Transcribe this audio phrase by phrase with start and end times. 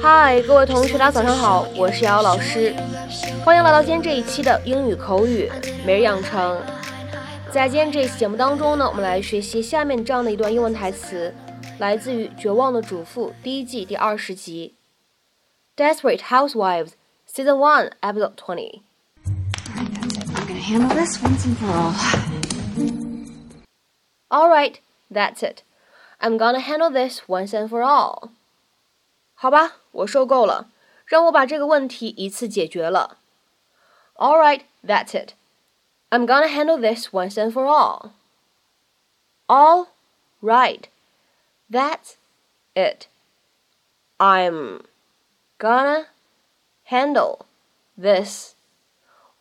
[0.00, 2.72] 嗨，各位同学，大家早上好，我是瑶瑶老师，
[3.44, 5.50] 欢迎来到今天这一期的英语口语
[5.84, 6.58] 每日养成。
[7.52, 11.34] 在今天这一期节目当中呢，我们来学习下面这样的一段英文台词，
[11.79, 14.75] 来自于《绝望的主妇》第一季第二十集，《
[15.81, 21.93] Desperate Housewives》Season One Episode Twenty。I'm gonna handle this once and for all.
[24.29, 24.79] All right,
[25.11, 25.63] that's it.
[26.19, 28.29] I'm gonna handle this once and for all.
[29.33, 30.69] 好吧，我受够了，
[31.05, 33.17] 让我把这个问题一次解决了。
[34.15, 35.33] All right, that's it.
[36.09, 38.11] I'm gonna handle this once and for all.
[39.47, 39.87] All
[40.41, 40.83] right,
[41.71, 42.15] that's
[42.73, 43.07] it.
[44.17, 44.81] I'm
[45.57, 46.05] gonna
[46.85, 47.45] handle
[47.97, 48.55] this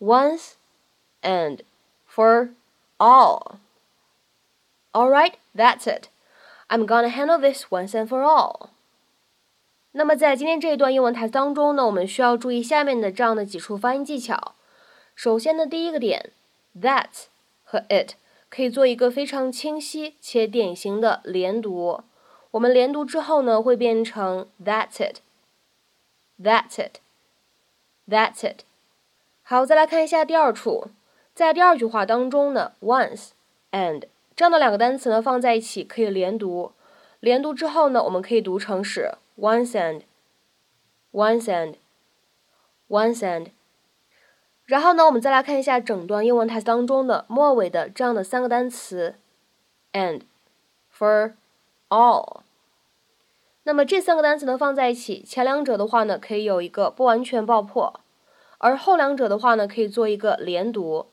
[0.01, 0.55] once
[1.23, 1.63] and
[2.07, 2.51] for
[2.99, 3.59] all.
[4.93, 6.09] All right, that's it.
[6.69, 8.71] I'm gonna handle this once and for all.
[9.93, 14.55] 那么在今天这一段英文台词当中呢，我们需要注意下面的这样的几处发音技巧。
[15.15, 16.31] 首先呢，第一个点，
[16.81, 17.27] that
[17.63, 18.15] 和 it
[18.49, 22.03] 可以做一个非常清晰且典型的连读。
[22.57, 28.61] 我们连读之后呢，会变成 that's it，that's it，that's it。
[29.43, 30.89] 好，再来看一下第二处，
[31.35, 33.31] 在第二句话当中呢，once
[33.71, 34.05] and
[34.37, 36.73] 这样的两个单词呢放在一起可以连读。
[37.21, 39.13] 连读之后呢，我们可以读成是。
[39.39, 40.03] once and
[41.13, 41.77] once and
[42.89, 43.49] once and，
[44.67, 49.15] 然后呢，我们再来看一下整段英文台词当中的末尾的这样的三个单词，
[49.93, 50.23] and
[50.95, 51.33] for
[51.89, 52.41] all。
[53.67, 58.01] 那么这三个单词呢放在一起，前两者的话呢可以有一个不完全爆破，
[58.59, 61.07] 而后两者的话呢可以做一个连读。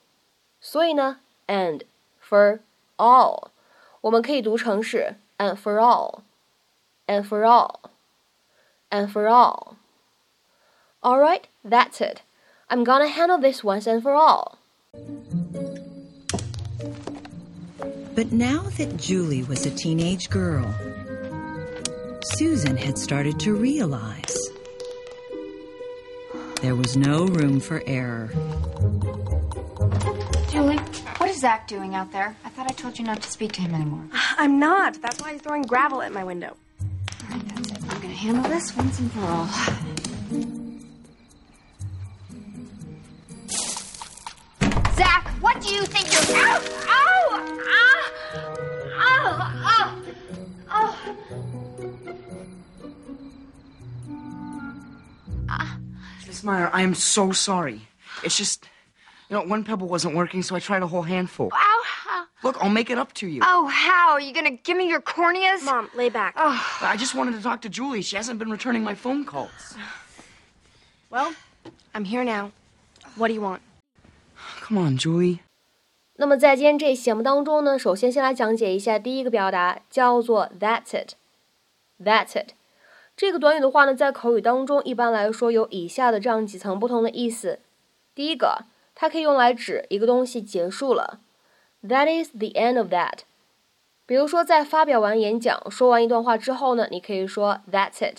[0.59, 1.81] 所以呢，and
[2.21, 2.59] for
[2.97, 3.49] all，
[4.01, 9.75] 我们可以读成是 and for all，and for all。and for all.
[11.01, 12.21] Alright, that's it.
[12.69, 14.57] I'm gonna handle this once and for all.
[18.15, 20.73] But now that Julie was a teenage girl,
[22.24, 24.34] Susan had started to realize
[26.62, 28.30] there was no room for error.
[30.50, 30.78] Julie,
[31.18, 32.34] what is Zach doing out there?
[32.42, 34.04] I thought I told you not to speak to him anymore.
[34.38, 35.02] I'm not.
[35.02, 36.86] That's why he's throwing gravel at my window All
[37.30, 37.78] right, that's it.
[37.82, 39.46] I'm going to handle this once and for all.
[44.94, 46.38] Zach, what do you think you're.
[46.38, 46.60] Ow!
[46.88, 47.58] Ow!
[47.68, 48.12] Ah!
[48.96, 49.50] Ow!
[49.66, 50.04] Oh!
[56.26, 57.82] Miss Mayer, I am so sorry.
[58.22, 58.66] It's just,
[59.28, 61.50] you know, one pebble wasn't working, so I tried a whole handful.
[61.52, 61.82] Ow!
[62.42, 63.40] Look, I'll make it up to you.
[63.42, 64.12] Oh, how?
[64.12, 65.64] Are you gonna give me your corneas?
[65.64, 66.34] Mom, lay back.
[66.36, 66.78] Oh.
[66.82, 68.02] I just wanted to talk to Julie.
[68.02, 69.76] She hasn't been returning my phone calls.
[71.08, 71.34] Well,
[71.94, 72.52] I'm here now.
[73.16, 73.62] What do you want?
[74.60, 75.40] Come on, Julie.
[76.16, 81.14] 那么在今天这期节目当中呢，首先先来讲解一下第一个表达，叫做 That's it。
[82.00, 82.50] That's it。
[83.16, 87.58] 这个短语的话呢，在口语当中一般来说有以下的这样几层不同的意思。
[88.14, 88.64] 第一个，
[88.94, 91.18] 它可以用来指一个东西结束了。
[91.82, 93.20] That is the end of that。
[94.06, 98.18] 比如说，在发表完演讲、说完一段话之后呢，你可以说 That's it。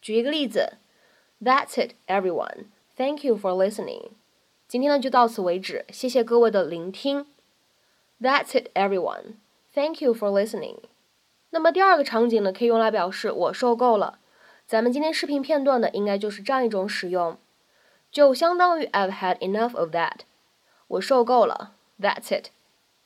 [0.00, 0.74] 举一个例子
[1.42, 2.66] ，That's it, everyone.
[2.96, 4.10] Thank you for listening.
[4.72, 7.26] 今天呢就到此为止，谢谢各位的聆听。
[8.18, 9.34] That's it, everyone.
[9.74, 10.76] Thank you for listening.
[11.50, 14.18] 那么第二个场景呢，可以用来表示我受够了。
[14.66, 17.36] 咱们今天视频片段呢，应该就是这样一种使用，
[18.10, 20.20] 就相当于 I've had enough of that。
[20.88, 21.72] 我受够了。
[22.00, 22.46] That's it。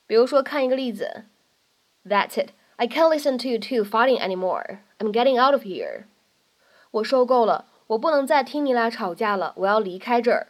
[0.07, 1.25] 比如说，看一个例子
[2.09, 2.51] ，That's it.
[2.77, 4.79] I can't listen to you two fighting anymore.
[5.01, 6.05] I'm getting out of here.
[6.93, 10.47] 我受够了，我不能再听你俩吵架了，我要离开这儿。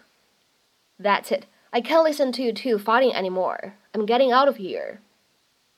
[1.00, 1.46] That's it.
[1.72, 3.74] I can't listen to you two fighting anymore.
[3.94, 4.98] I'm getting out of here.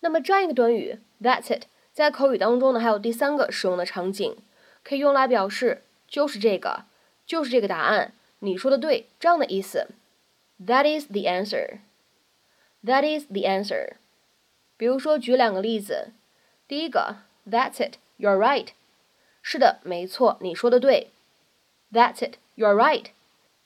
[0.01, 1.63] 那么这样一个短语，That's it，
[1.93, 4.35] 在口语当中呢，还有第三个使用的场景，
[4.83, 6.85] 可以用来表示就是这个，
[7.25, 9.89] 就是这个答案，你说的对，这样的意思。
[10.59, 11.79] That is the answer.
[12.83, 13.93] That is the answer。
[14.75, 16.11] 比如说，举两个例子。
[16.67, 17.17] 第一个，
[17.49, 18.69] That's it, you're right。
[19.41, 21.11] 是的，没错，你说的对。
[21.91, 23.07] That's it, you're right。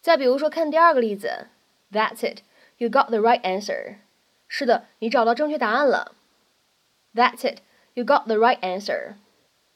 [0.02, 1.46] 再比如说，看第二个例子
[1.93, 2.40] ，That's it,
[2.76, 3.99] you got the right answer。
[4.49, 6.12] 是的，你找到正确答案了。
[7.14, 7.60] That's it,
[7.94, 9.14] you got the right answer。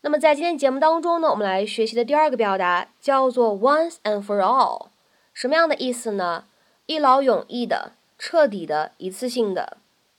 [0.00, 4.88] 那么在今天节目当中呢，我们来学习的第二个表达叫做 once and for all，
[5.32, 6.46] 什么样的意思呢？
[6.86, 9.78] 一劳永逸的、彻底的、一次性的。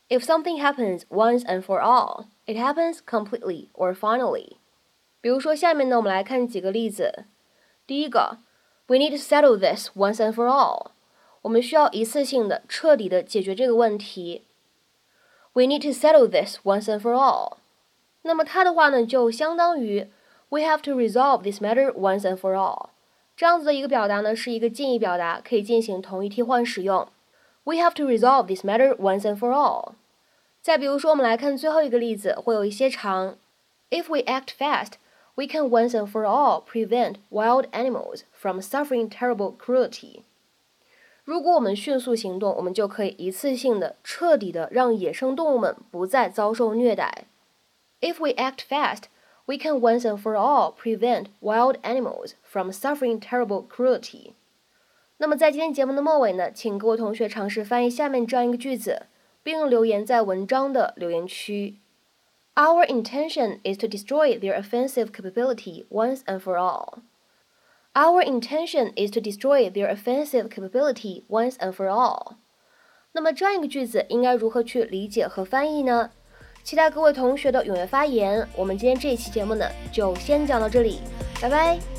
[0.10, 4.58] If something happens once and for all, it happens completely or finally。
[5.20, 7.26] 比如说，下面呢，我们来看几个例子。
[7.86, 8.40] 第一个
[8.87, 10.93] ，We need to settle this once and for all。
[11.43, 14.43] 我们需要一次性的、彻底的解决这个问题。
[15.55, 17.59] We need to settle this once and for all。
[18.23, 20.09] 那么它的话呢，就相当于
[20.49, 22.91] We have to resolve this matter once and for all。
[23.37, 27.09] 这样子的一个表达呢，是一个近义表达，可以进行同义替换使用。
[27.65, 29.95] We have to resolve this matter once and for all。
[30.61, 33.37] 再比如说，我们来看最后一个例子，会有一些长。
[33.91, 34.93] If we act fast,
[35.37, 40.23] we can once and for all prevent wild animals from suffering terrible cruelty。
[41.25, 47.27] 如果我们迅速行动，我们就可以一次性的、彻底的让野生动物们不再遭受虐待。
[48.01, 49.05] If we act fast,
[49.47, 54.33] we can once and for all prevent wild animals from suffering terrible cruelty。
[55.19, 59.07] 那么在今天节目的末尾呢，请各位同学尝试翻译下面这样一个句子，
[59.45, 61.77] 并留言在文章的留言区。
[62.58, 67.04] Our intention is to destroy their offensive capability once and for all.
[67.94, 72.38] Our intention is to destroy their offensive capability once and for all.
[73.12, 76.10] 那么这样一个句子应该如何去理解和翻译呢？
[76.64, 78.48] 期待各位同学的踊跃发言。
[78.56, 81.00] 我们今天这一期节目呢，就先讲到这里，
[81.40, 81.97] 拜拜。